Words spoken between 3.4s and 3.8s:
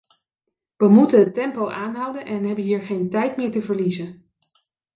te